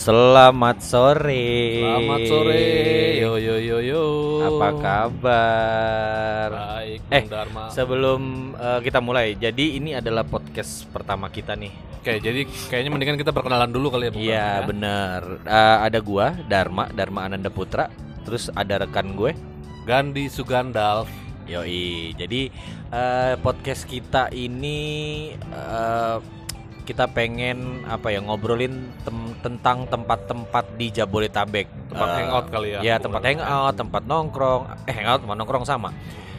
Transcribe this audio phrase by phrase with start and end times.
[0.00, 1.76] Selamat sore.
[1.84, 2.64] Selamat sore.
[3.20, 4.04] Yo yo yo yo.
[4.48, 6.48] Apa kabar?
[6.48, 7.68] Baik, Eh, Bung Dharma.
[7.68, 8.20] Sebelum
[8.56, 12.00] eh, kita mulai, jadi ini adalah podcast pertama kita nih.
[12.00, 14.64] Oke, jadi kayaknya mendingan kita perkenalan dulu kali ya, Bung Iya, ya?
[14.64, 15.20] bener.
[15.44, 17.92] Eh, ada gua, Dharma, Dharma Ananda Putra.
[18.24, 19.36] Terus ada rekan gue,
[19.84, 21.04] Gandhi Sugandal.
[21.44, 22.16] Yoi.
[22.16, 22.48] Jadi
[22.88, 24.80] eh, podcast kita ini
[25.36, 26.39] eh,
[26.90, 31.70] kita pengen apa ya ngobrolin tem- tentang tempat-tempat di Jabodetabek.
[31.86, 32.80] Tempat Eh, hangout kali ya.
[32.82, 34.62] Ya, tempat hangout, tempat nongkrong.
[34.84, 35.88] Eh, hangout sama nongkrong sama.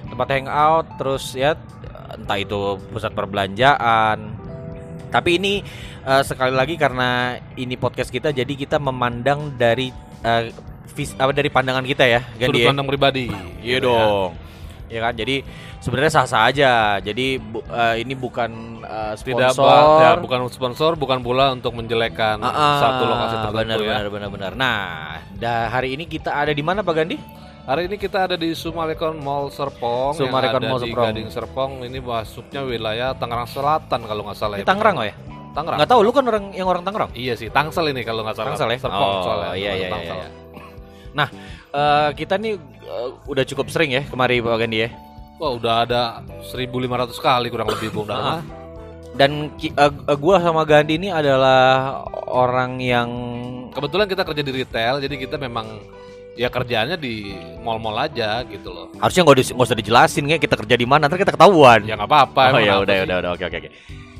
[0.05, 1.55] Tempat hangout terus ya
[2.11, 2.59] entah itu
[2.91, 4.35] pusat perbelanjaan.
[5.07, 5.53] Tapi ini
[6.01, 9.88] eh, sekali lagi karena ini podcast kita jadi kita memandang dari
[10.21, 10.52] eh,
[10.91, 12.67] vis- apa dari pandangan kita ya, Sudut Gandhi ya?
[12.67, 13.25] pandang pribadi.
[13.63, 14.03] Iya gitu ya.
[14.03, 14.31] dong.
[14.91, 15.35] Ya kan, jadi
[15.81, 16.71] sebenarnya sah-sah aja.
[16.98, 19.66] Jadi bu- eh, ini bukan Tidak sponsor.
[19.66, 23.88] ba- ya, bukan sponsor, bukan pula untuk menjelekan Ah, ah, satu lokasi tertentu benar, ya.
[23.89, 24.52] benar, benar, benar.
[24.53, 24.83] Nah,
[25.33, 27.17] dah hari ini kita ada di mana Pak Gandhi?
[27.61, 31.05] Hari ini kita ada di Sumarekon Mall Serpong Sumarekon Mall Serpong.
[31.08, 31.72] Gading Serpong.
[31.83, 34.66] Ini masuknya wilayah Tangerang Selatan kalau nggak salah ya.
[34.66, 35.14] Tangerang oh ya?
[35.52, 35.77] Tangerang.
[35.77, 37.14] Nggak tahu lu kan orang yang orang Tangerang.
[37.14, 38.48] Iya sih, Tangsel ini kalau nggak salah.
[38.50, 38.77] Tangsel ya?
[38.81, 39.50] Serpong Oh, soalnya.
[39.53, 40.16] iya, iya, Tangsel.
[40.16, 40.27] iya,
[41.11, 41.27] Nah,
[41.70, 44.89] eh, kita nih eh, udah cukup sering ya kemari Pak Gandhi ya.
[45.42, 46.02] Wah, udah ada
[46.53, 48.06] 1500 kali kurang lebih Bung.
[48.06, 48.45] Dharma.
[49.17, 53.09] Dan eh, gua sama Gandhi ini adalah orang yang
[53.72, 55.64] Kebetulan kita kerja di retail, jadi kita memang
[56.35, 58.87] ya kerjaannya di mall-mall aja gitu loh.
[58.97, 61.83] harusnya nggak di- usah dijelasin ya kita kerja di mana, ntar kita ketahuan.
[61.83, 62.43] Ya nggak apa-apa.
[62.55, 63.71] oh ya udah udah udah oke oke oke.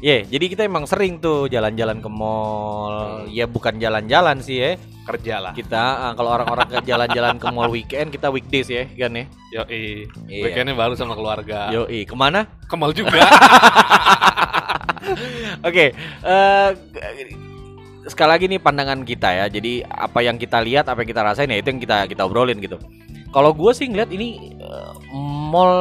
[0.02, 3.22] Iya, jadi kita emang sering tuh jalan-jalan ke mall.
[3.30, 4.72] Ya bukan jalan-jalan sih ya.
[5.06, 5.54] Kerja lah.
[5.54, 9.26] Kita ah, kalau orang-orang ke jalan-jalan ke mall weekend kita weekdays ya, kan ya.
[9.54, 10.42] Yo, Iya.
[10.42, 11.70] weekendnya baru sama keluarga.
[11.70, 12.50] Yo, ke mana?
[12.66, 13.14] Ke mall juga.
[15.70, 15.94] Oke,
[16.26, 16.70] eh,
[18.08, 19.46] sekali lagi nih pandangan kita ya.
[19.52, 22.58] Jadi apa yang kita lihat, apa yang kita rasain ya itu yang kita kita obrolin
[22.58, 22.82] gitu.
[23.32, 24.94] Kalau gue sih ngeliat ini eh,
[25.52, 25.76] mall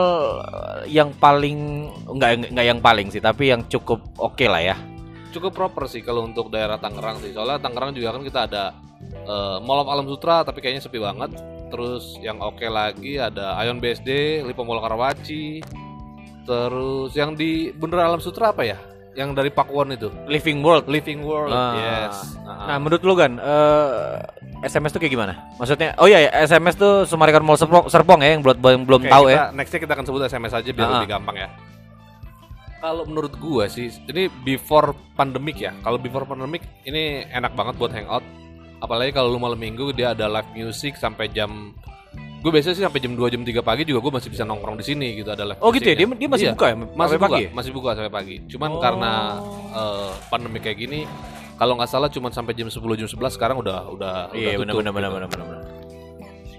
[0.87, 4.77] yang paling nggak nggak yang paling sih, tapi yang cukup oke lah ya.
[5.31, 7.35] Cukup proper sih kalau untuk daerah Tangerang sih.
[7.35, 8.65] Soalnya Tangerang juga kan kita ada
[9.11, 11.35] eh, Mall of Alam Sutra tapi kayaknya sepi banget.
[11.71, 15.63] Terus yang oke lagi ada Ion BSD, Lipo Mall Karawaci.
[16.47, 18.79] Terus yang di Bener Alam Sutra apa ya?
[19.11, 20.07] Yang dari Pakuwon itu.
[20.31, 20.87] Living World.
[20.87, 21.51] Living World.
[21.51, 21.75] Ah.
[21.75, 22.17] Yes.
[22.47, 24.15] Nah, menurut lu kan eh,
[24.63, 25.33] SMS tuh kayak gimana?
[25.59, 29.03] Maksudnya, oh iya ya, SMS tuh Sumarikan Mall Serpong, Serpong ya yang belum belum belum
[29.03, 29.43] Oke, tahu kita, ya.
[29.51, 30.93] Nextnya kita akan sebut SMS aja biar Ah.
[31.03, 31.49] lebih gampang ya.
[32.81, 35.77] Kalau menurut gua sih, ini before pandemic ya.
[35.85, 38.25] Kalau before pandemic ini enak banget buat hangout.
[38.81, 41.77] Apalagi kalau lu malam minggu dia ada live music sampai jam
[42.41, 44.85] Gue biasanya sih sampai jam 2 jam 3 pagi juga gue masih bisa nongkrong di
[44.87, 46.77] sini gitu ada live Oh gitu ya, dia, dia masih Iya, buka ya?
[46.77, 47.51] masih sampai buka, pagi ya?
[47.53, 48.37] masih buka sampai pagi.
[48.49, 48.81] Cuman Oh.
[48.81, 49.13] karena
[49.71, 51.01] eh, pandemi kayak gini
[51.55, 54.75] kalau nggak salah cuman sampai jam 10 jam 11 sekarang udah udah Iya udah benar
[54.75, 55.15] benar benar gitu.
[55.15, 55.47] benar benar.
[55.47, 55.79] benar.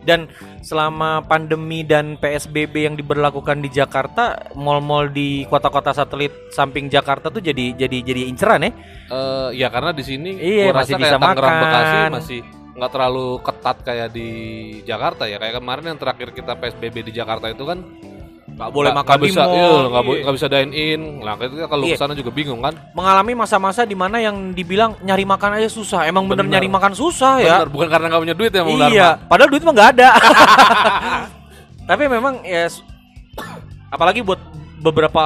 [0.01, 0.25] Dan
[0.61, 7.37] selama pandemi dan PSBB yang diberlakukan di Jakarta, mall-mall di kota-kota satelit samping Jakarta tuh
[7.37, 8.71] jadi jadi jadi inceran ya.
[9.07, 11.61] Eh, ya karena di sini Iya, masih rasa bisa kayak Tangerang makan.
[11.61, 12.39] Bekasi masih
[12.71, 14.29] nggak terlalu ketat kayak di
[14.83, 15.37] Jakarta ya.
[15.37, 17.79] Kayak kemarin yang terakhir kita PSBB di Jakarta itu kan
[18.51, 19.55] Nggak boleh makan bisa, mall.
[19.55, 20.21] iya, nggak Iya.
[20.21, 21.01] nggak bisa dine in.
[21.23, 21.95] Nah, itu kalau Iya.
[21.95, 22.75] ke sana juga bingung kan?
[22.93, 26.03] Mengalami masa-masa di mana yang dibilang nyari makan aja susah.
[26.05, 26.59] Emang bener, Bener.
[26.59, 27.63] nyari makan susah ya.
[27.63, 30.09] Bener, bukan karena nggak punya duit ya, Bung Iya, padahal duit mah nggak ada.
[31.89, 32.67] Tapi memang ya
[33.89, 34.37] apalagi buat
[34.83, 35.23] beberapa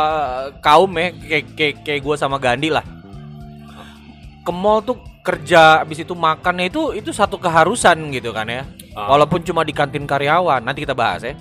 [0.59, 2.85] kaum ya kayak kayak, kayak gue sama Gandhi lah.
[4.45, 4.95] Ke mall tuh
[5.25, 8.61] kerja habis itu makannya itu itu satu keharusan gitu kan ya.
[8.93, 9.09] Ah.
[9.09, 11.33] Walaupun cuma di kantin karyawan, nanti kita bahas ya.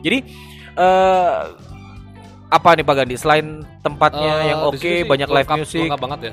[0.00, 0.18] Jadi
[0.80, 1.38] eh
[2.50, 5.82] apa nih Pak Gandhi selain tempatnya Eh, yang oke, sih banyak live lengkap- music.
[5.86, 6.32] Lengkap banget ya.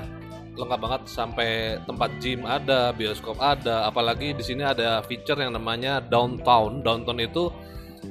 [0.58, 1.50] Lengkap banget sampai
[1.86, 6.82] tempat gym ada, bioskop ada, apalagi di sini ada feature yang namanya downtown.
[6.82, 7.54] Downtown itu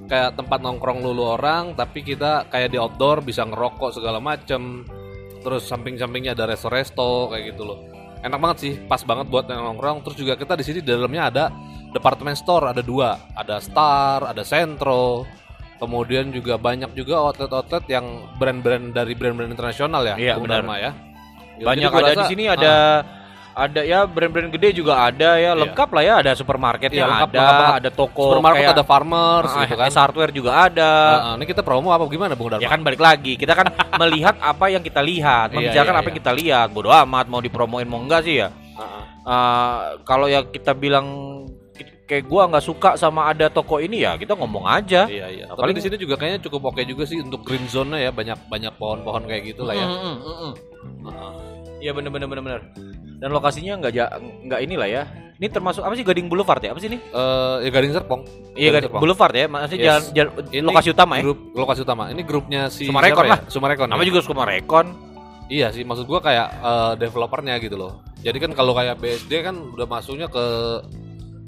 [0.06, 4.86] kayak tempat nongkrong lulu orang, tapi kita kayak di outdoor bisa ngerokok segala macem.
[5.42, 7.78] Terus samping-sampingnya ada resto-resto kayak gitu loh.
[8.26, 10.02] Enak banget sih, pas banget buat yang nongkrong.
[10.02, 11.44] Terus juga kita di sini di dalamnya ada
[11.94, 15.22] department store, ada dua, ada Star, ada Centro.
[15.78, 20.64] Kemudian juga banyak juga outlet-outlet yang brand-brand dari brand-brand internasional ya, Iya, benar.
[20.74, 20.90] Ya.
[21.56, 22.74] Ya, banyak ada di rasa- sini ada
[23.56, 25.52] ada ya brand-brand gede juga ada ya Iya.
[25.56, 27.78] lengkap lah ya ada supermarketnya Iya, lengkap, ada lengkap banget.
[27.78, 29.86] ada toko supermarket kayak ada farmers ah, gitu kan.
[29.86, 32.60] S hardware juga ada Nah, ini kita promo apa gimana Bung Dharma?
[32.60, 33.66] ya kan balik lagi kita kan
[33.98, 36.20] melihat apa yang kita lihat Iya, membicarakan iya, apa yang iya.
[36.20, 39.02] kita lihat bodo amat mau dipromoin mau enggak sih ya Heeh.
[39.24, 41.08] Ah, kalau ya kita bilang
[42.04, 45.44] kayak gua nggak suka sama ada toko ini ya kita ngomong aja Iya iya.
[45.48, 48.36] Tapi Paling- di sini juga kayaknya cukup oke juga sih untuk green zone-nya ya banyak
[48.46, 49.82] banyak pohon-pohon kayak gitu lah ya.
[49.82, 50.52] Mm, mm, mm, mm.
[51.02, 51.32] Heeh.
[51.76, 52.62] Iya bener bener bener bener.
[53.16, 55.02] dan lokasinya nggak ja, nggak inilah ya.
[55.36, 56.72] Ini termasuk apa sih Gading Boulevard ya?
[56.76, 57.00] Apa sih ini?
[57.00, 58.22] Eh, ya Gading Serpong.
[58.56, 59.00] Iya Gading Serpong.
[59.04, 59.88] Boulevard ya, maksudnya Yes.
[60.12, 61.22] jalan, jalan Ini lokasi utama ya.
[61.24, 62.02] Grup lokasi utama.
[62.12, 63.32] Ini grupnya si Sumarekon ya?
[63.36, 63.40] lah.
[63.48, 63.88] Sumarekon.
[63.88, 64.08] Nama ya?
[64.08, 64.86] juga Sumarekon.
[65.48, 68.04] Iya sih, maksud gua kayak eh, developernya gitu loh.
[68.20, 70.44] Jadi kan kalau kayak BSD kan udah masuknya ke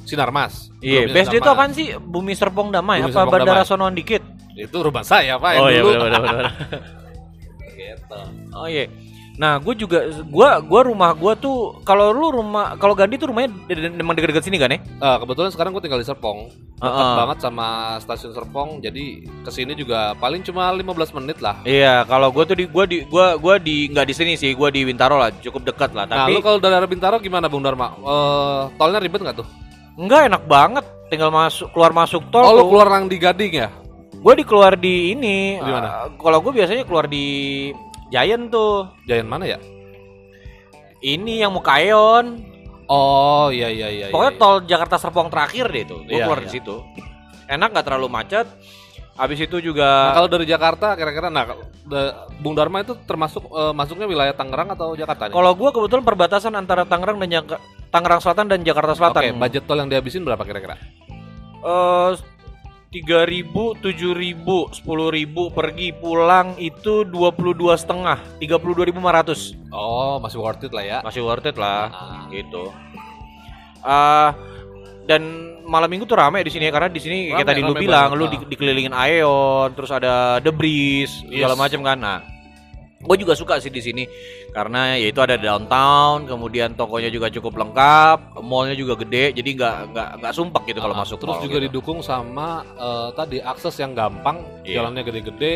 [0.09, 0.73] Sinarmas.
[0.81, 1.93] Iya, BSD itu apaan sih?
[2.01, 3.69] Bumi Serpong Damai Bumi apa Serpong Bandara Damai.
[3.69, 4.25] Sonoan dikit?
[4.57, 5.53] Itu rumah saya, Pak.
[5.61, 6.21] Oh iya benar.
[6.21, 6.45] benar.
[7.79, 8.21] Gitu.
[8.57, 8.89] Oh iya.
[9.39, 13.55] Nah, gue juga gua gua rumah gua tuh kalau lu rumah kalau Gandhi tuh rumahnya
[13.95, 14.83] memang dekat-dekat sini kan ya?
[14.83, 16.51] Eh, kebetulan sekarang gue tinggal di Serpong.
[16.79, 17.17] Dekat Heeh.
[17.23, 17.67] banget sama
[18.03, 18.83] stasiun Serpong.
[18.83, 21.63] Jadi ke sini juga paling cuma 15 menit lah.
[21.63, 24.75] Iya, kalau gua tuh di gua di gua gua di nggak di sini sih, gua
[24.75, 26.11] di Bintaro lah, cukup dekat lah.
[26.11, 27.95] Nah, Tapi lu kalau dari Bintaro gimana, Bung Dharma?
[27.95, 29.47] Eh, tolnya ribet nggak tuh?
[29.99, 32.43] enggak enak banget, tinggal masuk keluar masuk tol.
[32.47, 33.71] Oh, lu keluar yang di Gading ya?
[34.19, 35.59] Gua di keluar di ini.
[35.59, 36.07] Di mana?
[36.07, 37.27] eh, kalau gua biasanya keluar di
[38.09, 38.89] Giant tuh.
[39.05, 39.59] Jalan mana ya?
[40.99, 42.43] Ini yang Mukayon.
[42.89, 44.07] Oh, iya iya iya.
[44.09, 44.41] Pokoknya iya.
[44.41, 46.01] tol Jakarta Serpong terakhir deh tuh.
[46.03, 46.45] Gua Iya, keluar iya.
[46.45, 46.77] di situ.
[47.47, 48.49] Enak nggak terlalu macet.
[49.13, 51.43] Habis itu Nah, juga kalau dari Jakarta kira-kira nah
[52.39, 55.35] Bung Dharma itu termasuk eh, masuknya wilayah Tangerang atau Jakarta nih?
[55.35, 57.59] kalau gua kebetulan perbatasan antara Tangerang dan Jak-
[57.91, 59.21] Tangerang Selatan dan Jakarta Selatan.
[59.21, 60.79] Oke, budget tol yang dihabisin berapa kira-kira?
[61.59, 62.11] Eh,
[62.89, 68.73] tiga ribu, tujuh ribu, sepuluh ribu pergi pulang itu dua puluh dua setengah, tiga puluh
[68.73, 70.99] dua ribu lima ratus, Oh, masih worth it lah ya.
[71.05, 72.25] masih worth it lah, Ah.
[72.33, 72.73] gitu.
[73.79, 74.33] Ah,
[75.05, 75.21] dan
[75.65, 77.83] malam minggu tuh rame di sini ya karena di sini kayak Rame, tadi lu rame
[77.85, 81.61] bilang, banget, lu di- dikelilingin Aeon, terus ada Debris, segala Yes.
[81.61, 81.99] macam kan.
[82.01, 82.19] Nah,
[82.99, 84.05] gue juga suka sih di sini
[84.51, 90.09] karena yaitu ada downtown, kemudian tokonya juga cukup lengkap, mallnya juga gede, jadi nggak nggak
[90.19, 91.67] nggak sumpek gitu kalau Ah, masuk terus mall juga gitu.
[91.71, 94.83] didukung sama eh, tadi akses yang gampang, Iya.
[94.83, 95.55] jalannya gede-gede.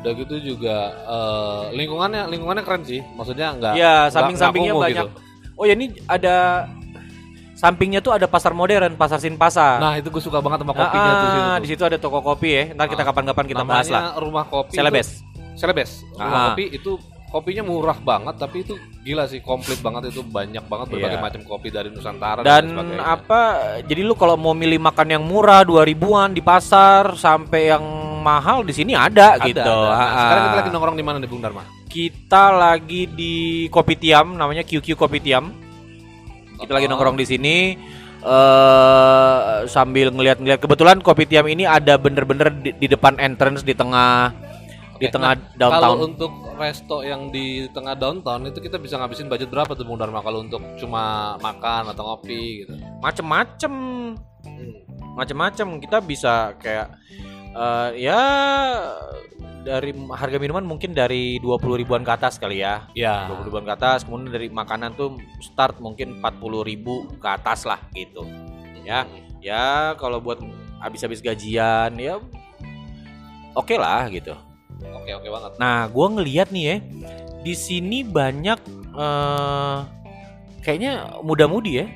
[0.00, 3.00] Udah gitu juga eh, lingkungannya lingkungannya keren sih.
[3.10, 5.06] Maksudnya enggak Iya, samping-sampingnya banyak.
[5.56, 6.68] Oh ya ini ada
[7.54, 9.76] sampingnya tuh ada pasar modern, pasar Sinpasa.
[9.76, 11.60] Nah, itu gue suka banget sama kopinya tuh Ah, situ.
[11.60, 12.64] di situ ada toko kopi ya.
[12.72, 14.16] Ntar kita Ah, kapan-kapan kita bahas lah.
[14.16, 14.72] Rumah kopi.
[14.72, 15.08] Celebes.
[15.20, 15.28] itu-
[15.60, 16.00] Celebes.
[16.16, 16.50] Ah.
[16.50, 16.96] kopi itu
[17.28, 21.22] kopinya murah banget tapi itu gila sih komplit banget itu banyak banget berbagai Iya.
[21.22, 23.04] macam kopi dari Nusantara Dan sebagainya.
[23.06, 23.40] apa?
[23.84, 27.84] Jadi lu kalau mau milih makan yang murah 2000-an di pasar sampai yang
[28.18, 29.62] mahal di sini ada, Ada, gitu.
[29.62, 29.86] ada.
[29.86, 31.62] Nah, Ah, sekarang kita lagi nongkrong di mana nih Bung Dharma?
[31.86, 33.34] Kita lagi di
[33.68, 35.54] Kopitiam namanya QQ Kopitiam.
[36.56, 36.90] Kita lagi Oh.
[36.90, 37.56] nongkrong di sini
[38.20, 44.34] eh sambil ngeliat-ngeliat kebetulan Kopitiam ini ada bener-bener di, di depan entrance di tengah
[45.00, 45.80] di tengah nah, downtown.
[45.80, 49.96] Kalau untuk resto yang di tengah downtown itu kita bisa ngabisin budget berapa tuh Bung
[49.96, 52.76] Dharma kalau untuk cuma makan atau ngopi gitu?
[53.00, 53.72] Macem-macem
[54.40, 54.72] Hmm.
[55.20, 56.96] macem-macem kita bisa kayak
[57.52, 58.20] eh, ya
[59.60, 62.88] dari harga minuman mungkin dari 20 ribuan ke atas kali ya.
[62.96, 63.28] Ya.
[63.28, 67.76] 20 ribuan ke atas, kemudian dari makanan tuh start mungkin 40 ribu ke atas lah
[67.92, 68.24] gitu.
[68.80, 69.04] Ya,
[69.44, 70.40] ya kalau buat
[70.80, 72.16] habis-habis gajian ya
[73.52, 74.32] oke lah gitu.
[75.00, 75.52] Oke oke banget.
[75.56, 76.76] Nah, gua ngeliat nih ya,
[77.40, 78.58] di sini banyak
[78.94, 79.78] eh
[80.60, 81.86] kayaknya muda-mudi ya,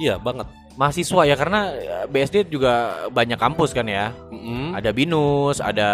[0.00, 0.48] Iya banget.
[0.74, 4.10] mahasiswa ya karena eh, BSD juga banyak kampus kan ya.
[4.34, 4.74] Mm-mm.
[4.74, 5.86] Ada Binus, ada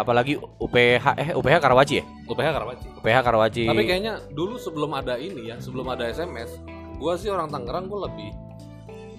[0.00, 2.04] apalagi UPH eh UPH Karawaci ya?
[2.24, 2.86] UPH Karawaci.
[2.96, 3.64] UPH Karawaci.
[3.68, 6.56] Tapi kayaknya dulu sebelum ada ini ya, sebelum ada SMS,
[6.96, 8.32] gua sih orang Tangerang gua lebih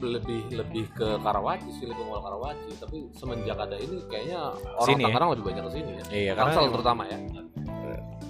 [0.05, 2.71] lebih lebih ke Karawaci sih, lebih mau Karawaci.
[2.79, 5.07] Tapi semenjak ada ini kayaknya orang Sini ya?
[5.09, 6.03] Tangerang lebih banyak ke sini ya.
[6.11, 7.17] Iya, karena Tangsel terutama ya.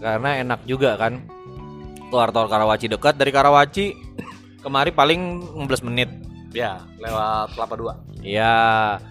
[0.03, 1.13] karena enak juga kan.
[2.11, 3.85] Keluar tol Karawaci dekat dari Karawaci
[4.61, 6.09] kemari paling 15 menit.
[6.53, 7.93] Ya, lewat Kelapa Dua.
[8.21, 9.01] Ya,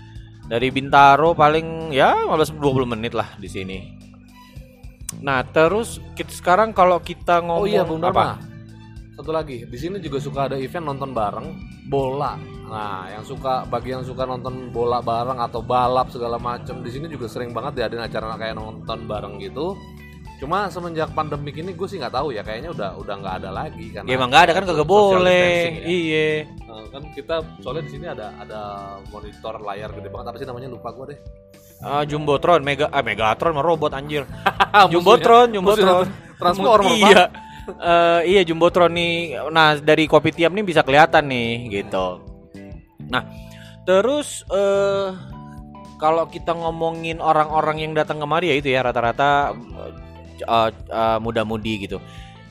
[0.46, 3.78] dari Bintaro paling ya 15 20 menit lah di sini.
[5.20, 8.51] Nah, terus kita sekarang kalau kita ngomong Oh iya, Bung apa?
[9.12, 11.52] Satu lagi, di sini juga suka ada event nonton bareng
[11.92, 12.40] bola.
[12.72, 17.12] Nah, yang suka bagi yang suka nonton bola bareng atau balap segala macam, di sini
[17.12, 19.76] juga sering banget diadain acara kayak nonton bareng gitu.
[20.40, 23.92] Cuma semenjak pandemik ini gue sih nggak tahu ya, kayaknya udah udah nggak ada lagi
[23.92, 25.52] karena Ya emang nggak ada kan kagak boleh.
[25.52, 25.84] ya.
[25.84, 26.28] Iya.
[26.66, 28.60] Nah, kan kita soalnya di sini ada ada
[29.12, 31.18] monitor layar gede banget apa sih namanya lupa gue deh.
[31.84, 34.24] Ah, Jumbotron, Mega ah Megatron mah robot anjir.
[34.92, 36.08] Jumbotron, Jumbotron.
[36.40, 36.96] Transformer.
[36.96, 37.51] Iya.
[37.62, 39.38] Eh, iya Jumbotron nih.
[39.50, 42.18] Nah, dari kopi tiam nih bisa kelihatan nih gitu.
[43.06, 43.22] Nah,
[43.86, 45.08] terus eh
[45.96, 49.54] kalau kita ngomongin orang-orang yang datang kemari ya itu ya rata-rata
[50.42, 52.02] eh, eh, muda-mudi gitu.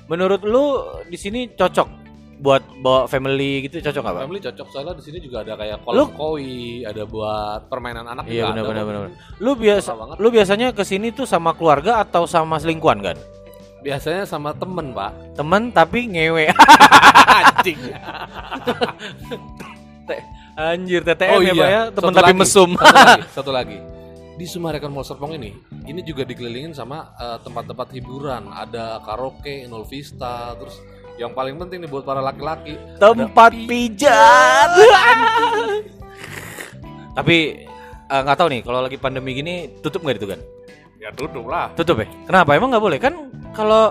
[0.08, 2.00] Menurut lu di sini cocok
[2.42, 4.24] buat bawa family gitu cocok nggak?
[4.26, 8.26] Family cocok soalnya di sini juga ada kayak Lu- kolam koi, ada buat permainan anak
[8.26, 8.90] Iya, juga benar, ada benar, kok.
[8.90, 9.10] benar.
[9.38, 13.18] Lu biasa lu biasanya ke sini tuh sama keluarga atau sama selingkuhan kan?
[13.82, 15.12] Biasanya sama temen pak.
[15.34, 16.54] Temen tapi ngewe.
[17.42, 17.82] Anjing.
[20.52, 21.82] Anjir TTM Oh ya, iya, Pak ya.
[21.96, 22.70] Temen satu tapi lagi, mesum.
[22.76, 23.78] Satu lagi, satu lagi.
[24.38, 25.54] Di Sumarekon Mall Serpong ini,
[25.86, 28.52] ini juga dikelilingin sama eh, tempat-tempat hiburan.
[28.52, 30.82] Ada karaoke, Inul Vista, terus
[31.18, 32.78] yang paling penting nih buat para laki-laki.
[32.98, 34.70] Tempat pijat.
[37.12, 37.68] tapi
[38.08, 40.40] eh, nggak tahu nih kalau lagi pandemi gini tutup nggak itu kan?
[41.02, 41.74] Ya tutup lah.
[41.74, 42.08] Tutup ya?
[42.30, 42.54] Kenapa?
[42.54, 43.14] Emang nggak boleh kan?
[43.58, 43.90] Kalau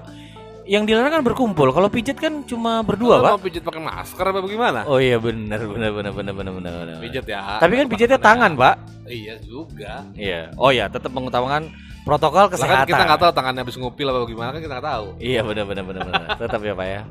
[0.63, 1.75] yang dilarang kan berkumpul.
[1.75, 3.33] Kalau pijat kan cuma berdua, Kalau Pak.
[3.35, 4.81] mau pijit pakai masker apa bagaimana?
[4.87, 6.73] Oh iya benar benar benar benar benar benar.
[6.79, 6.97] benar.
[7.03, 7.59] Pijit ya.
[7.59, 8.75] Tapi kan pijatnya tangan, Pak.
[9.11, 10.07] Iya juga.
[10.15, 10.55] Iya.
[10.55, 11.75] Oh ya, tetap mengutamakan
[12.07, 12.87] protokol Lah kan kesehatan.
[12.87, 15.07] kita nggak tahu tangannya habis ngupil apa gimana kan kita nggak tahu.
[15.19, 16.23] Iya benar benar benar benar.
[16.39, 17.03] tetap ya, Pak ya.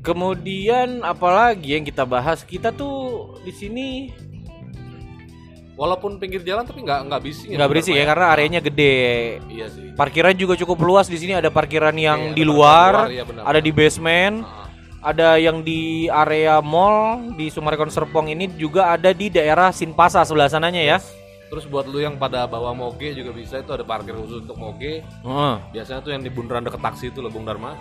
[0.00, 2.42] Kemudian apalagi yang kita bahas?
[2.42, 4.10] Kita tuh di sini
[5.74, 7.56] Walaupun pinggir jalan tapi nggak nggak bising.
[7.56, 9.40] nggak berisik ya karena areanya gede.
[9.48, 9.96] Iya sih.
[9.96, 11.32] Parkiran juga cukup luas di sini.
[11.32, 13.42] Ada parkiran yang Iya, di luar, parkiran iya benar.
[13.48, 14.68] ada di basement, Ah,
[15.00, 20.52] ada yang di area mall di Sumarekon Serpong ini juga ada di daerah Sinpasa sebelah
[20.52, 20.98] sananya ya.
[21.48, 25.00] Terus buat lu yang pada bawa moge juga bisa itu ada parkir khusus untuk moge.
[25.02, 25.54] Heeh.
[25.72, 27.74] Biasanya tuh yang di bundaran deket taksi itu loh Bung Dharma.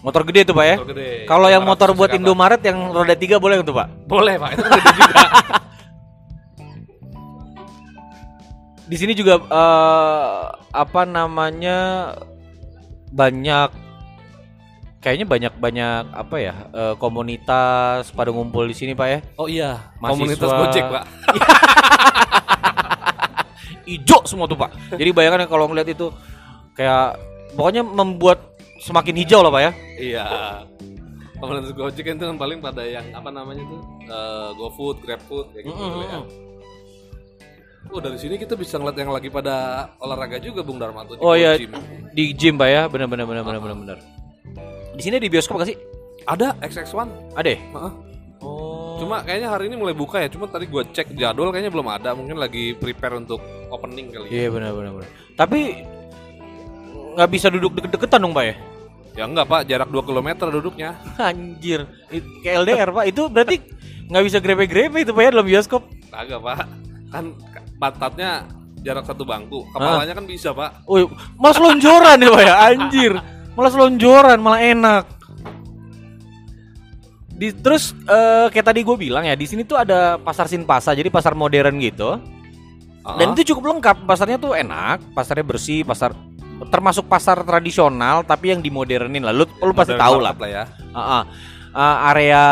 [0.00, 0.76] Motor gede tuh pak ya.
[0.76, 1.10] Motor gede.
[1.24, 2.10] Kalau yang 500 motor buat.
[2.10, 3.88] Indomaret yang roda tiga boleh tuh pak.
[4.08, 5.22] boleh pak itu gede juga.
[8.86, 12.14] Di sini juga eh, apa namanya
[13.10, 13.70] banyak
[15.02, 19.18] kayaknya banyak banyak apa ya eh, komunitas pada ngumpul di sini pak ya.
[19.38, 20.10] Oh iya, Mahasiswa.
[20.14, 21.04] komunitas Gojek pak.
[23.94, 24.70] Ijo semua tuh pak.
[24.94, 26.10] Jadi bayangkan ya kalau ngeliat itu
[26.74, 27.14] kayak
[27.54, 28.38] pokoknya membuat
[28.82, 29.70] semakin hijau lah pak ya.
[29.98, 30.24] iya.
[31.38, 35.78] Komunitas Gojek itu kan paling pada yang apa namanya tuh eh, GoFood, GrabFood kayak gitu
[35.78, 36.02] Mm-mm.
[36.06, 36.18] ya.
[37.92, 40.84] Oh dari sini kita bisa ngeliat yang lagi pada olahraga juga Bung di
[41.22, 41.72] Oh iya gym.
[42.12, 42.82] di gym pak ya.
[42.90, 43.98] Benar benar benar benar benar benar.
[44.96, 45.78] Di sini di bioskop gak sih?
[46.26, 47.36] Ada XX1.
[47.38, 47.48] Ada.
[47.52, 47.58] ya?
[47.60, 47.92] Heeh.
[48.42, 48.96] Oh.
[48.98, 50.28] Cuma kayaknya hari ini mulai buka ya.
[50.28, 52.16] Cuma tadi gua cek jadwal kayaknya belum ada.
[52.16, 53.38] Mungkin lagi prepare untuk
[53.70, 54.26] opening kali.
[54.32, 54.44] ya.
[54.44, 55.10] Iya benar benar benar.
[55.36, 55.60] Tapi
[57.16, 58.54] nggak bisa duduk deket-deketan dong pak ya?
[59.16, 61.00] Ya enggak pak, jarak 2 km duduknya.
[61.16, 61.88] Anjir,
[62.44, 63.04] kayak LDR pak.
[63.08, 63.56] Itu berarti
[64.12, 65.82] nggak bisa grepe-grepe itu pak ya dalam bioskop.
[66.12, 66.68] Kagak pak.
[67.08, 67.32] Kan
[67.76, 68.44] pantatnya
[68.80, 69.66] jarak satu bangku.
[69.74, 70.86] Kepalanya kan bisa pak.
[70.86, 73.12] Oh, malah selonjoran ya pak ya, anjir.
[73.56, 75.04] Malah selonjoran, malah enak.
[77.36, 81.12] Di, terus eh, kayak tadi gue bilang ya, di sini tuh ada pasar Sinpasa, jadi
[81.12, 82.16] pasar modern gitu.
[83.06, 83.34] Dan Ah.
[83.36, 86.10] itu cukup lengkap, pasarnya tuh enak, pasarnya bersih, pasar
[86.72, 89.36] termasuk pasar tradisional tapi yang dimodernin lah.
[89.36, 90.48] Lu, lu pasti tahu banget lah.
[90.48, 90.64] ya.
[90.90, 91.22] Ah, ah.
[91.76, 92.42] Ah, area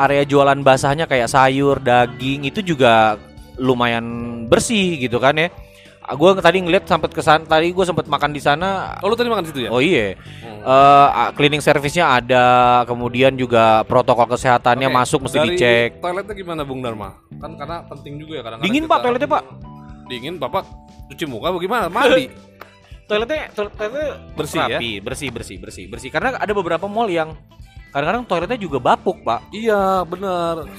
[0.00, 3.20] area jualan basahnya kayak sayur, daging itu juga
[3.56, 4.04] lumayan
[4.46, 5.48] bersih gitu kan ya.
[6.06, 8.94] Gue tadi ngeliat sampai ke sana, tadi gue sempat makan di sana.
[9.02, 9.70] Oh lu tadi makan di situ ya?
[9.74, 10.62] Oh iya, Hmm.
[10.62, 12.46] Eh, ah, cleaning service-nya ada,
[12.86, 15.90] kemudian juga protokol kesehatannya Oke, masuk mesti dari dicek.
[15.98, 17.18] Toiletnya gimana Bung Dharma?
[17.38, 19.42] Kan karena penting juga ya kadang Dingin pak toiletnya pak.
[20.06, 20.62] Dingin bapak
[21.10, 21.86] cuci muka bagaimana?
[21.90, 22.30] Mandi.
[23.06, 24.78] Toiletnya, toiletnya Bersih ya?
[24.78, 26.10] rapi, bersih, bersih, bersih, bersih.
[26.10, 27.38] Karena ada beberapa mall yang
[27.90, 29.46] kadang-kadang toiletnya juga bapuk pak.
[29.50, 30.02] iya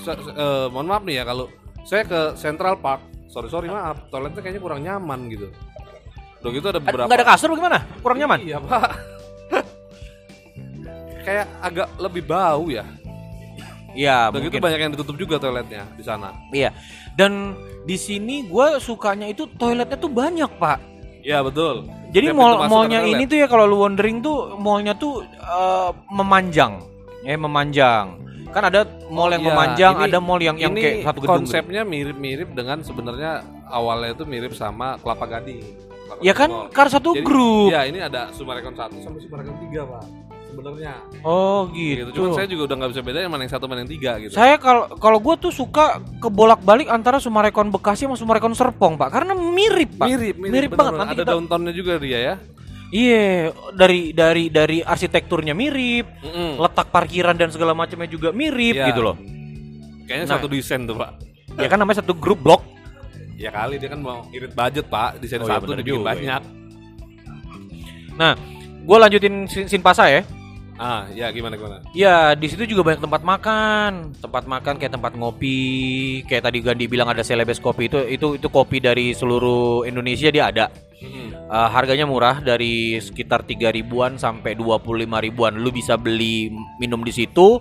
[0.03, 1.48] se- eh, mohon maaf nih ya kalau
[1.88, 3.00] saya ke Central Park.
[3.32, 4.12] Sorry sorry maaf.
[4.12, 5.48] Toiletnya kayaknya kurang nyaman gitu.
[6.44, 7.08] Udah gitu ada beberapa.
[7.08, 7.79] Nggak ada kasur bagaimana?
[8.03, 8.39] Kurang nyaman?
[8.44, 8.89] Iya pak.
[11.24, 12.84] Kayak agak lebih bau ya.
[13.98, 14.65] Iya, Udah gitu mungkin.
[14.70, 16.29] banyak yang ditutup juga toiletnya di sana.
[16.53, 16.70] Iya.
[17.17, 20.77] Dan di sini gue sukanya itu toiletnya tuh banyak pak.
[21.25, 21.89] Iya betul.
[22.13, 26.79] Jadi mall mallnya ini tuh ya kalau lu wondering tuh mallnya tuh eh, memanjang,
[27.25, 28.26] ya memanjang.
[28.50, 31.24] Kan ada mall yang Iya, memanjang, ini- ada mall yang yang ini kayak satu gedung.
[31.24, 31.34] gitu.
[31.44, 33.32] konsepnya mirip-mirip dengan sebenarnya
[33.68, 35.62] awalnya itu mirip sama Kelapa Gading.
[36.08, 36.68] Kelapa Ya kan Mall.
[36.70, 37.70] kar satu Jadi, grup.
[37.70, 40.04] Ya ini ada Sumarekon 1 sama Sumarekon 3 pak.
[40.48, 40.94] Sebenarnya.
[41.22, 42.08] Oh Gitu.
[42.08, 42.18] gitu.
[42.18, 44.34] Cuman saya juga udah nggak bisa bedain mana yang satu mana yang tiga gitu.
[44.34, 49.36] Saya kalau kalau gue tuh suka kebolak-balik antara Sumarekon Bekasi sama Sumarekon Serpong pak, karena
[49.36, 50.08] mirip pak.
[50.08, 50.98] mirip, mirip bener, banget.
[50.98, 52.36] Nanti Ada kita- downtownnya juga dia ya.
[52.88, 56.56] Iya, dari dari dari arsitekturnya mirip, Mm-mm.
[56.56, 58.88] letak parkiran dan segala macamnya juga mirip Iya.
[58.89, 59.15] gitu loh.
[60.08, 60.34] Kayaknya Nah.
[60.39, 61.12] satu desain tuh pak.
[61.60, 62.63] Ya kan namanya satu grup blok.
[63.36, 65.20] Ya kali dia kan mau irit budget pak.
[65.20, 66.41] Desain Oh, iya, satu dibikin juga, banyak.
[68.15, 68.34] Nah,
[68.82, 70.24] gue lanjutin Sin- Sinpasa ya.
[70.77, 71.81] Ah ya gimana gimana.
[71.98, 76.86] Ya, di situ juga banyak tempat makan, tempat makan kayak tempat ngopi, kayak tadi Gandhi
[76.86, 80.69] bilang ada Celebes kopi itu itu itu kopi dari seluruh Indonesia dia ada.
[81.01, 81.27] Mm-mm.
[81.48, 85.57] Eh, harganya murah dari sekitar 3 ribuan sampai 25 ribuan.
[85.57, 87.57] Lu bisa beli minum di situ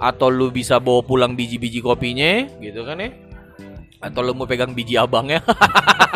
[0.00, 3.08] atau lu bisa bawa pulang biji-biji kopinya gitu kan ya.
[4.04, 5.44] Atau lu mau pegang biji abangnya.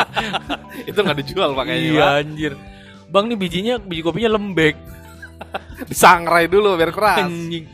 [0.89, 2.53] Itu nggak dijual pak kayaknya iya anjir.
[3.13, 4.75] Bang nih bijinya biji kopinya lembek.
[5.89, 7.25] Disangrai dulu biar keras.
[7.25, 7.65] Anjing.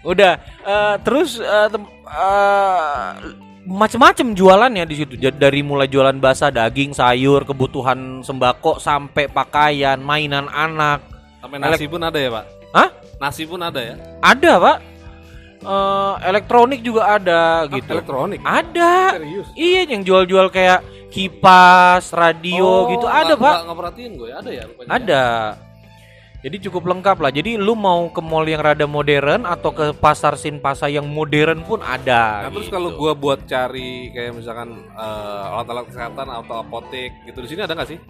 [0.00, 3.08] Udah eh, terus tem- eh,
[3.62, 5.14] macem-macem jualannya di situ.
[5.16, 11.04] Dari mulai jualan basah, daging, sayur, kebutuhan sembako sampai pakaian, mainan anak.
[11.38, 12.44] Sampai nasi pun ada ya, Pak?
[12.70, 12.88] Hah?
[13.20, 13.94] Nasi pun ada ya?
[14.20, 14.76] Ada, Pak.
[15.60, 17.92] Eh, elektronik juga ada gitu.
[17.92, 18.40] Elektronik.
[18.40, 19.20] Ada.
[19.20, 19.48] Serius.
[19.52, 20.80] Iya, yang jual-jual kayak
[21.12, 23.52] kipas, radio gitu ada, nggak- Pak.
[23.52, 24.88] nggak- nggak perhatiin gue, ada ya rupanya.
[24.88, 25.24] Ada.
[26.40, 27.28] Jadi cukup lengkap lah.
[27.28, 31.84] Jadi lu mau ke mall yang rada modern atau ke pasar Sinpasa yang modern pun
[31.84, 32.48] ada.
[32.48, 32.80] Nah, terus gitu.
[32.80, 37.76] kalau gua buat cari kayak misalkan eh, alat-alat kesehatan atau apotek gitu di sini ada
[37.76, 38.00] nggak sih?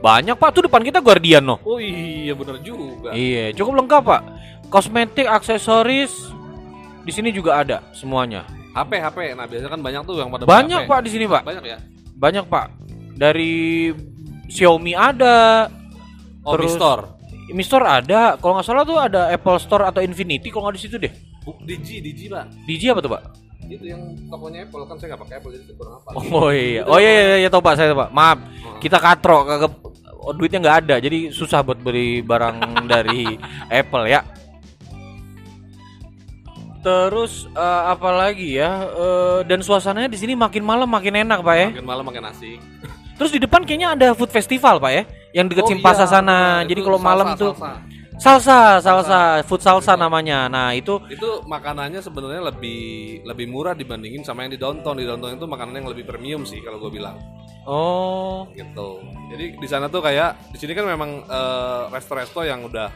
[0.00, 1.58] banyak Pak tuh depan kita Guardian noh.
[1.66, 3.12] Oh iya bener juga.
[3.12, 4.22] Iya, cukup lengkap Pak.
[4.72, 6.30] Kosmetik, aksesoris
[7.04, 8.46] di sini juga ada semuanya.
[8.72, 9.34] HP HP.
[9.34, 10.88] Nah, biasanya kan banyak tuh yang pada Banyak HP.
[10.88, 11.42] Pak di sini Pak.
[11.42, 11.78] Banyak ya?
[12.16, 12.66] Banyak Pak.
[13.18, 13.90] Dari
[14.48, 15.66] Xiaomi ada,
[16.40, 17.19] Oh, Terus- store.
[17.52, 18.38] Mi Store ada.
[18.38, 21.12] Kalau nggak salah tuh ada Apple Store atau Infinity kalau nggak di situ deh.
[21.66, 22.66] Digi, Digi, Pak.
[22.68, 23.22] DJ apa tuh Pak?
[23.70, 26.08] Itu yang tokonya Apple kan saya nggak pakai Apple jadi kurang apa.
[26.18, 28.10] Oh iya, oh iya iya, iya tahu pak saya tahu, pak.
[28.10, 28.38] Maaf,
[28.82, 29.72] kita katro kagak
[30.18, 32.56] oh, duitnya nggak ada, jadi susah buat beli barang
[32.92, 33.38] dari
[33.70, 34.26] Apple ya.
[36.82, 38.90] Terus eh, apa lagi ya?
[38.90, 41.68] Eh, dan suasananya di sini makin malam makin enak pak ya.
[41.70, 42.58] Makin malam makin asik.
[43.20, 46.26] Terus di depan kayaknya ada food festival pak ya, yang deket Oh, Simpasa iya, sana.
[46.26, 47.72] nah, Jadi kalau salsa, malam tuh salsa.
[48.18, 50.46] salsa, salsa, food salsa namanya.
[50.46, 52.80] Nah itu itu makanannya sebenarnya lebih
[53.24, 54.94] lebih murah dibandingin sama yang di downtown.
[54.94, 57.16] Di downtown itu makanan yang lebih premium sih kalau gue bilang.
[57.62, 59.04] oh gitu.
[59.28, 62.88] Jadi di sana tuh kayak di sini kan memang eh, resto-resto yang udah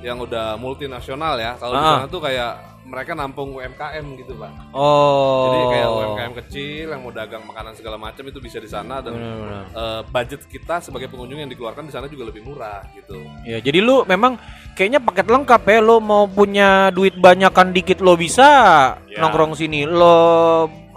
[0.00, 1.56] yang udah multinasional ya.
[1.56, 1.92] Kalau di Ah.
[1.96, 2.52] sana tuh kayak
[2.86, 4.70] mereka nampung UMKM gitu, Pak.
[4.70, 5.42] oh.
[5.44, 9.12] Jadi kayak UMKM kecil yang mau dagang makanan segala macam itu bisa di sana dan
[9.12, 9.64] Benar-benar.
[9.68, 13.18] eh, budget kita sebagai pengunjung yang dikeluarkan di sana juga lebih murah gitu.
[13.42, 14.38] Ya, jadi lu memang
[14.72, 15.78] kayaknya paket lengkap ya.
[15.80, 18.48] Lo mau punya duit banyakan dikit lo bisa
[19.04, 19.18] Ya.
[19.18, 19.82] nongkrong sini.
[19.82, 20.16] Lo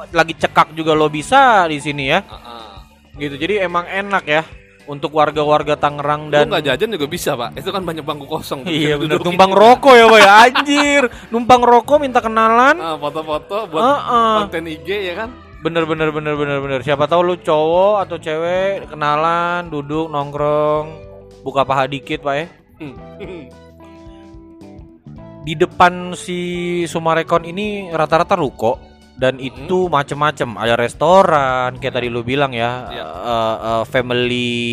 [0.10, 2.21] lagi cekak juga lo bisa di sini ya.
[2.23, 3.36] Ah, Gitu.
[3.36, 4.41] Jadi emang enak ya
[4.89, 7.62] untuk warga-warga Tangerang Dan dan nggak jajan juga bisa, Pak.
[7.62, 8.65] Itu kan banyak bangku kosong.
[8.65, 11.04] Iya bener numpang rokok ya Pak ya anjir.
[11.30, 12.75] Numpang rokok minta kenalan.
[12.82, 14.34] Ah, foto-foto buat Heeh.
[14.43, 15.30] konten IG ya kan.
[15.62, 16.80] Bener bener bener bener bener.
[16.82, 20.86] Siapa tahu lu cowok atau cewek kenalan, duduk nongkrong,
[21.45, 22.47] buka paha dikit Pak ya.
[25.39, 26.39] di depan si
[26.84, 28.88] Sumarekon ini rata-rata ruko
[29.19, 33.03] dan itu macem-macem ada restoran kayak tadi lu bilang ya Iya.
[33.03, 34.63] eh, eh, family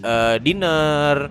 [0.00, 1.28] eh, dinner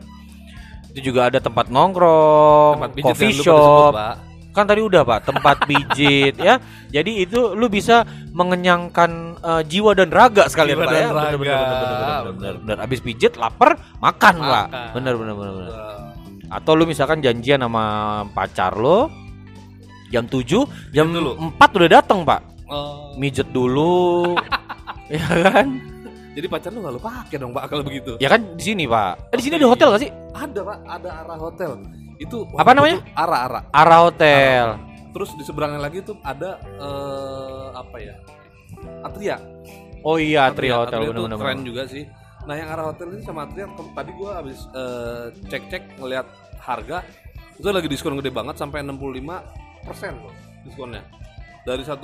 [0.92, 4.16] itu juga ada tempat nongkrong Tempat coffee shop disebut, Pak.
[4.52, 10.10] kan tadi udah pak tempat pijit ya jadi itu lu bisa mengenyangkan eh, jiwa dan
[10.10, 11.16] raga sekalian Jiwa pak dan ya raga.
[11.16, 12.78] bener, bener, bener, bener, bener, bener.
[12.80, 14.88] abis pijit lapar makan, pak Makan.
[14.94, 15.74] bener bener bener, bener.
[16.52, 17.86] Atau lu misalkan janjian sama
[18.30, 19.08] pacar lo
[20.12, 21.40] jam 7, jam dulu.
[21.56, 22.42] 4 udah datang, Pak.
[22.68, 24.36] Oh, Mijet dulu.
[25.12, 25.68] ya kan?
[26.32, 28.16] jadi pacar lu nggak lu pakai dong, Pak, kalau begitu.
[28.20, 29.32] Ya kan di sini, Pak.
[29.32, 30.12] Eh, di sini ada hotel gak sih?
[30.32, 31.72] Ada pak, ada arah hotel.
[32.22, 33.02] Itu Apa namanya?
[33.18, 33.64] Arah arah.
[33.74, 34.66] Ara Hotel.
[35.12, 38.16] Terus di seberangnya lagi tuh ada eh, apa ya?
[39.02, 39.38] Atria.
[40.06, 40.86] Oh iya, Tri Atria.
[40.86, 41.40] Hotel Atria tuh bener-bener.
[41.42, 42.06] keren juga sih.
[42.46, 46.30] Nah yang arah hotel ini sama Atria tadi gua habis eh, cek-cek ngelihat
[46.62, 47.02] harga
[47.62, 48.98] itu lagi diskon gede banget sampai 65
[49.84, 51.04] persen loh diskonnya.
[51.62, 52.02] Dari 1,9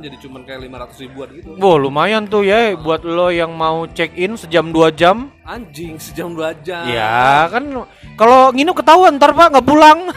[0.00, 1.52] jadi cuman kayak 500 ribuan gitu.
[1.60, 5.28] Wah, lumayan tuh ya buat lo yang mau check in sejam 2 jam.
[5.44, 6.88] Anjing sejam dua jam.
[6.88, 7.84] Ya kan
[8.16, 10.08] kalau nginuk ketahuan ntar Pak nggak pulang.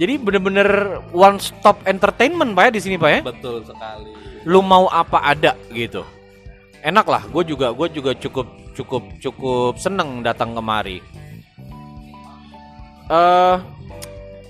[0.00, 3.20] Jadi bener-bener one stop entertainment Pak ya di sini Pak ya.
[3.24, 4.10] Betul sekali.
[4.44, 6.04] lu mau apa ada gitu
[6.84, 11.00] enak lah gue juga gue juga cukup cukup cukup seneng datang kemari
[13.04, 13.56] eh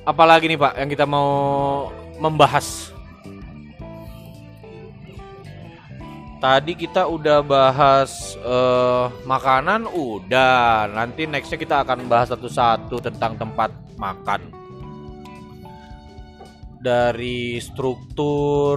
[0.05, 1.31] apalagi nih pak yang kita mau
[2.21, 2.93] membahas
[6.39, 13.73] tadi kita udah bahas eh, makanan udah nanti nextnya kita akan bahas satu-satu tentang tempat
[13.97, 14.53] makan
[16.85, 18.77] dari struktur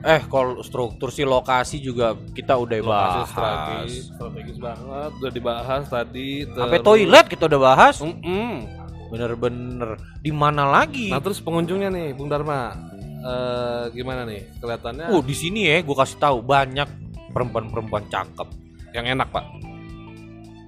[0.00, 5.82] eh kalau struktur sih lokasi juga kita udah Lokasi bahas strategis, strategis banget udah dibahas
[5.84, 6.48] tadi.
[6.48, 8.64] sampai toilet kita udah bahas Mm-mm.
[9.06, 12.72] Bener-bener di mana lagi Nah terus pengunjungnya nih, Bung Dharma,
[13.20, 15.06] eh gimana nih kelihatannya?
[15.08, 16.88] uh di sini ya gue kasih tahu banyak
[17.30, 18.48] perempuan-perempuan cakep
[18.92, 19.44] yang enak pak.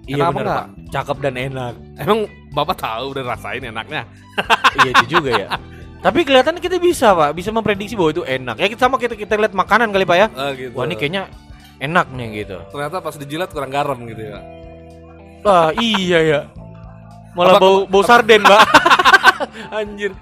[0.04, 2.18] iya Enak bener pak cakep dan enak Emang
[2.50, 4.02] bapak tahu udah rasain enaknya?
[4.78, 5.48] iya itu juga ya
[5.96, 9.50] tapi kelihatan kita bisa pak bisa memprediksi bahwa itu enak ya sama kita kita lihat
[9.52, 10.70] makanan kali pak ya Oh, gitu.
[10.72, 11.26] wah ini kayaknya
[11.76, 12.56] enak nih gitu.
[12.70, 14.38] Ternyata pas dijilat kurang garam gitu ya.
[15.42, 16.40] Wah iya ya.
[17.36, 18.60] Malah Apa- bau bau sarden mbak.
[19.78, 20.12] Anjir.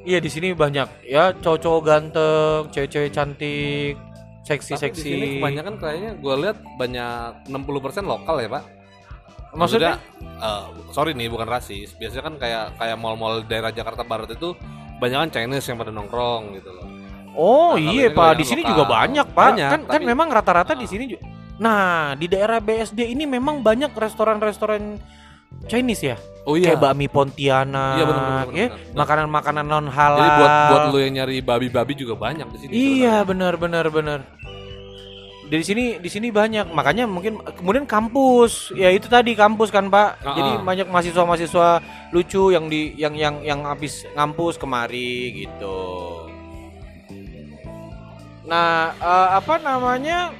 [0.00, 5.12] Iya di sini banyak ya cowok-cowok ganteng, cewek-cewek cantik, Tapi di sini seksi-seksi.
[5.36, 7.12] kebanyakan kayaknya gue lihat banyak
[7.46, 7.60] 60%
[8.02, 8.64] lokal ya pak.
[9.52, 10.00] Maksudnya?
[10.40, 11.92] eh, sorry nih bukan rasis.
[11.94, 14.56] Biasanya kan kayak kayak mall-mall daerah Jakarta Barat itu
[14.96, 16.86] banyak kan Chinese yang pada nongkrong gitu loh.
[17.30, 18.70] Oh Nah, iya pak, di sini lokal.
[18.72, 19.46] juga banyak pak.
[19.52, 20.90] Banyak, kan kan tapi- memang rata-rata di Ah.
[20.90, 21.22] sini juga.
[21.60, 24.96] Nah di daerah BSD ini memang banyak restoran-restoran
[25.70, 26.16] Chinese ya,
[26.48, 26.72] Oh iya.
[26.72, 30.18] kayak bakmi Pontianak, Iya, benar, benar, ya makanan-makanan non halal.
[30.18, 32.72] Jadi buat buat lu yang nyari babi-babi juga banyak di sini.
[32.72, 34.24] Iya benar benar benar.
[35.50, 40.22] Dari sini di sini banyak, makanya mungkin kemudian kampus, ya itu tadi kampus kan pak.
[40.22, 40.62] Ah, Jadi ah.
[40.62, 41.68] banyak mahasiswa-mahasiswa
[42.14, 45.78] lucu yang di yang yang yang habis ngampus kemari gitu.
[48.46, 50.30] Nah eh, apa namanya?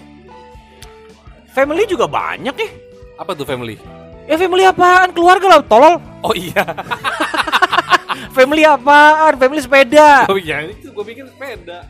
[1.50, 2.70] Family juga banyak ya.
[3.18, 3.99] Apa tuh family?
[4.28, 5.08] Ya family apaan?
[5.12, 5.94] Keluarga lah, tolol.
[6.20, 6.62] Oh iya.
[8.36, 9.34] Family apaan?
[9.40, 10.28] Family sepeda.
[10.30, 11.88] Oh iya, itu gue bikin sepeda.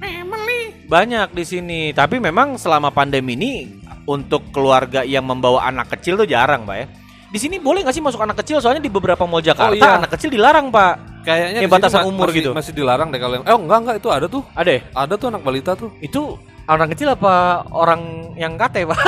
[0.00, 0.72] Family.
[0.88, 3.68] Banyak di sini, tapi memang selama pandemi ini
[4.04, 6.86] untuk keluarga yang membawa anak kecil tuh jarang, Pak ya.
[7.28, 8.62] Di sini boleh nggak sih masuk anak kecil?
[8.62, 9.98] Soalnya di beberapa mall Jakarta Oh, iya.
[10.00, 11.26] anak kecil dilarang, Pak.
[11.26, 12.50] Kayaknya sini batasan umur masih, gitu.
[12.54, 13.44] Masih dilarang deh kalau yang.
[13.48, 14.42] Eh enggak enggak itu ada tuh.
[14.54, 14.80] Ada ya?
[14.92, 15.90] Ada tuh anak balita tuh.
[15.98, 16.36] Itu
[16.68, 18.98] orang kecil apa orang yang kate, Pak?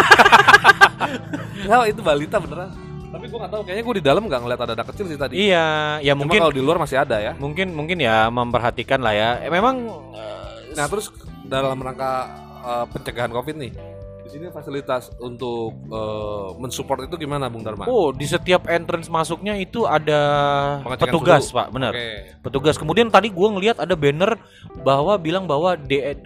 [1.64, 2.71] Enggak, itu balita beneran.
[3.07, 3.62] Tapi gue nggak tahu.
[3.64, 5.35] Kayaknya gue di dalam nggak ngeliat ada anak kecil sih tadi.
[5.40, 7.33] iya, ya Cuma mungkin kalau di luar masih ada ya.
[7.40, 9.31] mungkin mungkin ya memperhatikan lah ya.
[9.40, 9.88] Eh, memang
[10.77, 11.09] Nah terus
[11.49, 12.29] dalam rangka
[12.61, 13.73] eh, pencegahan covid nih,
[14.27, 17.87] di sini fasilitas untuk eh, mensupport itu gimana, Bung Dharma?
[17.87, 20.21] Oh, di setiap entrance masuknya itu ada
[20.83, 21.57] Pengecekan petugas, suhu.
[21.62, 21.93] Pak, benar.
[21.95, 22.11] Oke.
[22.43, 22.75] petugas.
[22.75, 24.35] Kemudian tadi gua ngelihat ada banner
[24.83, 26.19] bahwa bilang bahwa de-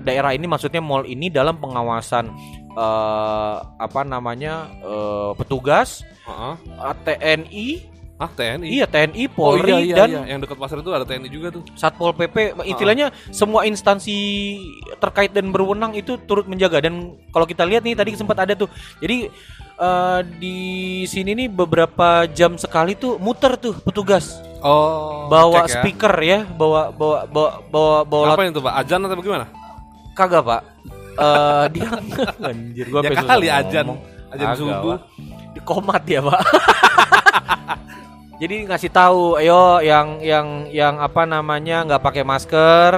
[0.00, 2.32] daerah ini maksudnya mall ini dalam pengawasan
[2.72, 6.54] eh, apa namanya eh, petugas Heeh.
[6.56, 7.68] eh, TNI,
[8.16, 8.64] Ah TNI.
[8.66, 10.22] iya TNI, Oh Polri iya, iya, dan iya.
[10.24, 11.68] yang dekat pasar itu ada TNI juga tuh.
[11.72, 12.56] Satpol PP.
[12.64, 14.16] Istilahnya semua instansi
[14.96, 16.80] terkait dan berwenang itu turut menjaga.
[16.80, 18.72] Dan kalau kita lihat nih tadi sempat ada tuh.
[18.98, 19.28] Jadi
[19.76, 20.56] eh, di
[21.04, 25.28] sini nih beberapa jam sekali tuh muter tuh petugas Oh.
[25.28, 25.74] bawa cek ya.
[25.78, 28.74] speaker ya, bawa bawa bawa bawa bawa Apa itu Pak?
[28.80, 29.46] Ajan atau bagaimana?
[30.10, 30.62] kagak pak
[31.14, 31.88] Eh dia
[32.42, 34.00] anjir gua ya kali ajan, ngomong.
[34.32, 34.96] ajan subuh.
[35.52, 36.40] Di komat ya pak
[38.36, 42.92] jadi ngasih tahu ayo yang yang yang apa namanya nggak pakai masker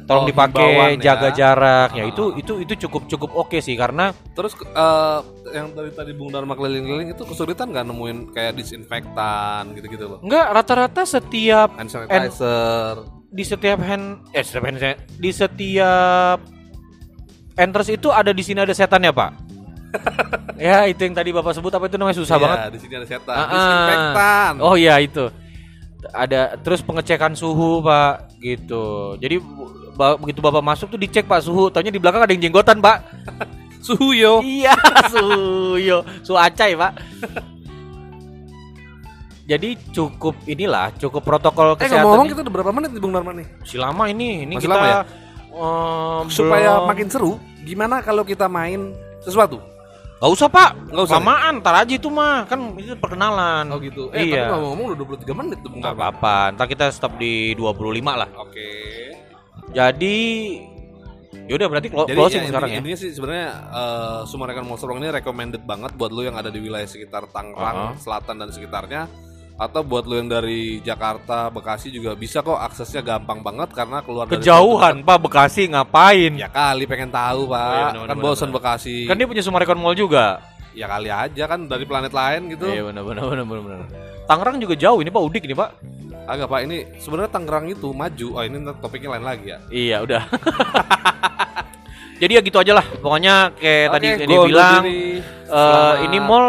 [0.00, 1.02] tolong Oh, dipakai ya.
[1.04, 2.06] jaga jarak ya Ah.
[2.06, 5.18] itu itu itu cukup cukup oke sih karena Terus eh,
[5.50, 10.18] yang dari tadi Bung Dharma keliling-keliling itu kesulitan nggak nemuin kayak disinfektan gitu-gitu loh.
[10.22, 13.02] nggak rata-rata setiap Hand sanitizer.
[13.28, 14.78] di setiap hand eh setiap hand
[15.12, 16.38] di setiap
[17.56, 19.30] entrance itu ada di sini ada setannya pak
[20.60, 23.06] ya itu yang tadi bapak sebut apa itu namanya susah Iya, banget di sini ada
[23.06, 23.32] setan.
[23.32, 23.48] Ah, ah.
[23.50, 24.52] Disinfektan.
[24.60, 25.24] oh iya itu
[26.10, 28.84] ada terus pengecekan suhu pak gitu
[29.16, 29.36] jadi
[29.92, 33.04] ba- begitu bapak masuk tuh dicek pak suhu taunya di belakang ada yang jenggotan pak
[33.80, 34.40] Suhu yo.
[34.40, 34.76] iya
[35.12, 36.92] suhu yo suhu acai pak
[39.42, 43.32] jadi cukup inilah cukup protokol Eh kesehatan ngomong-ngomong kita udah berapa menit nih Bung Dharma
[43.32, 43.46] nih?
[43.58, 45.00] masih lama ini ini Masih kita lama ya?
[45.50, 49.58] em, Supaya belum- makin seru, gimana kalau kita main sesuatu?
[50.20, 54.12] Nggak usah pak, Nggak usah, Lamaan, ntar aja itu mah Kan itu perkenalan Oh gitu.
[54.12, 54.36] Eh Iya.
[54.36, 55.90] tapi ngomong-ngomong udah 23 menit tuh Dharma.
[55.90, 58.68] apa-apa, ntar kita stop di 25 lah Oke.
[59.70, 60.18] Jadi
[61.46, 64.86] Yaudah berarti clo- Jadi closing ya, sekarang intinya, ya intinya sih sebenarnya eh Sumarekon Monster
[64.86, 67.98] Rock ini recommended banget buat lu yang ada di wilayah sekitar Tangerang, Uh-huh.
[67.98, 69.02] Selatan dan sekitarnya
[69.60, 74.24] atau buat lu yang dari Jakarta, Bekasi juga bisa kok aksesnya gampang banget karena keluar
[74.24, 78.24] dari Kejauhan pak Bekasi ngapain Ya kali pengen tahu pak, Oh, iya, bener, kan bener,
[78.24, 78.56] bosan bener.
[78.56, 79.04] Bekasi.
[79.04, 80.40] Kan dia punya Sumarekon Mall juga
[80.72, 82.64] Ya kali aja kan dari planet lain gitu.
[82.64, 83.80] Iya benar benar benar benar benar.
[84.24, 85.70] Tangerang juga jauh ini pak Udik ini pak
[86.24, 88.28] Agak pak ini sebenarnya Tangerang itu maju.
[88.32, 89.58] Oh ini topiknya lain lagi ya.
[89.68, 90.22] Iya udah
[92.20, 94.82] Jadi ya gitu aja lah Pokoknya kayak tadi Oke, dia bilang
[95.48, 96.48] Selamat- Ini mall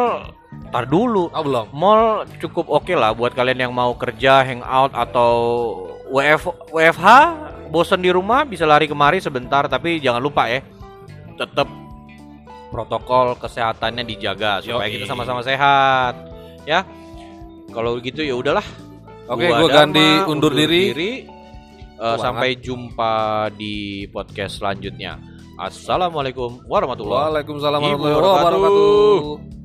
[0.72, 1.68] Tar dulu Oh belum.
[1.76, 5.32] Mall cukup oke lah buat kalian yang mau kerja, hangout atau
[6.08, 7.08] WF, WFH,
[7.72, 10.64] bosan di rumah bisa lari kemari sebentar tapi jangan lupa ya.
[11.36, 11.68] Tetap
[12.72, 14.96] protokol kesehatannya dijaga supaya Yoi.
[14.96, 16.16] kita sama-sama sehat.
[16.64, 16.88] Ya.
[17.72, 18.64] Kalau gitu ya udahlah.
[19.28, 21.28] Oke, Gua gua ganti Dharma, undur diri.
[22.02, 25.22] Oh, sampai jumpa di podcast selanjutnya.
[25.62, 28.58] Assalamualaikum warahmatullahi Waalaikumsalam warahmatullahi wabarakatuh.
[28.58, 29.61] wabarakatuh.